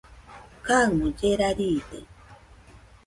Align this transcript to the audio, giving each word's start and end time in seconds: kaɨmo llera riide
kaɨmo 0.65 1.05
llera 1.17 1.49
riide 1.57 1.99